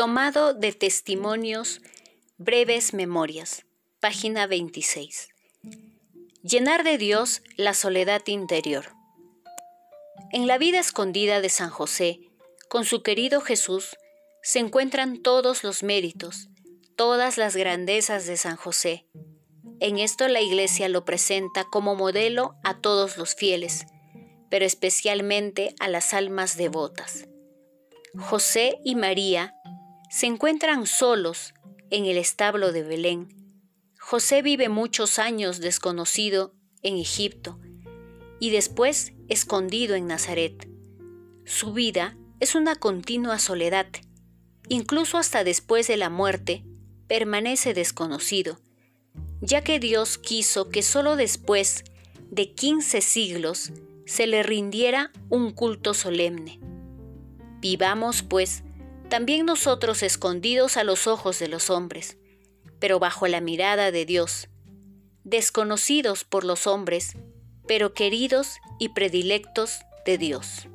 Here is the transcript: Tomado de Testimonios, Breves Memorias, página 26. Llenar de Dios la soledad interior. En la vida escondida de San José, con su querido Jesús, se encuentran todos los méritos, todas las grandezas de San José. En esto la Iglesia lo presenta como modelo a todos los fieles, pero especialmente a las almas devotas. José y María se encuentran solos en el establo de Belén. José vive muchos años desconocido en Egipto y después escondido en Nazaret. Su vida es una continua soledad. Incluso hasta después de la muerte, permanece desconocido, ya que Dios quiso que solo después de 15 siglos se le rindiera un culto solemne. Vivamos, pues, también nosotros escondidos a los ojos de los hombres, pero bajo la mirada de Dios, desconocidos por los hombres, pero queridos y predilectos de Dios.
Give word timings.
Tomado 0.00 0.54
de 0.54 0.72
Testimonios, 0.72 1.82
Breves 2.38 2.94
Memorias, 2.94 3.66
página 4.00 4.46
26. 4.46 5.28
Llenar 6.42 6.84
de 6.84 6.96
Dios 6.96 7.42
la 7.58 7.74
soledad 7.74 8.22
interior. 8.24 8.94
En 10.32 10.46
la 10.46 10.56
vida 10.56 10.78
escondida 10.78 11.42
de 11.42 11.50
San 11.50 11.68
José, 11.68 12.20
con 12.70 12.86
su 12.86 13.02
querido 13.02 13.42
Jesús, 13.42 13.94
se 14.42 14.60
encuentran 14.60 15.20
todos 15.20 15.64
los 15.64 15.82
méritos, 15.82 16.48
todas 16.96 17.36
las 17.36 17.54
grandezas 17.54 18.24
de 18.24 18.38
San 18.38 18.56
José. 18.56 19.06
En 19.80 19.98
esto 19.98 20.28
la 20.28 20.40
Iglesia 20.40 20.88
lo 20.88 21.04
presenta 21.04 21.64
como 21.64 21.94
modelo 21.94 22.54
a 22.64 22.80
todos 22.80 23.18
los 23.18 23.34
fieles, 23.34 23.84
pero 24.48 24.64
especialmente 24.64 25.74
a 25.78 25.88
las 25.88 26.14
almas 26.14 26.56
devotas. 26.56 27.26
José 28.18 28.78
y 28.82 28.96
María 28.96 29.54
se 30.10 30.26
encuentran 30.26 30.86
solos 30.86 31.54
en 31.90 32.04
el 32.04 32.18
establo 32.18 32.72
de 32.72 32.82
Belén. 32.82 33.28
José 34.00 34.42
vive 34.42 34.68
muchos 34.68 35.20
años 35.20 35.60
desconocido 35.60 36.52
en 36.82 36.96
Egipto 36.96 37.60
y 38.40 38.50
después 38.50 39.12
escondido 39.28 39.94
en 39.94 40.08
Nazaret. 40.08 40.68
Su 41.44 41.72
vida 41.72 42.18
es 42.40 42.56
una 42.56 42.74
continua 42.74 43.38
soledad. 43.38 43.86
Incluso 44.68 45.16
hasta 45.16 45.44
después 45.44 45.86
de 45.86 45.96
la 45.96 46.10
muerte, 46.10 46.64
permanece 47.06 47.72
desconocido, 47.72 48.58
ya 49.40 49.62
que 49.62 49.78
Dios 49.78 50.18
quiso 50.18 50.70
que 50.70 50.82
solo 50.82 51.14
después 51.14 51.84
de 52.32 52.52
15 52.52 53.00
siglos 53.00 53.72
se 54.06 54.26
le 54.26 54.42
rindiera 54.42 55.12
un 55.28 55.52
culto 55.52 55.94
solemne. 55.94 56.58
Vivamos, 57.60 58.22
pues, 58.22 58.64
también 59.10 59.44
nosotros 59.44 60.02
escondidos 60.02 60.78
a 60.78 60.84
los 60.84 61.06
ojos 61.06 61.38
de 61.38 61.48
los 61.48 61.68
hombres, 61.68 62.16
pero 62.78 62.98
bajo 62.98 63.26
la 63.26 63.42
mirada 63.42 63.90
de 63.90 64.06
Dios, 64.06 64.48
desconocidos 65.24 66.24
por 66.24 66.44
los 66.44 66.66
hombres, 66.66 67.18
pero 67.68 67.92
queridos 67.92 68.56
y 68.78 68.90
predilectos 68.90 69.80
de 70.06 70.16
Dios. 70.16 70.69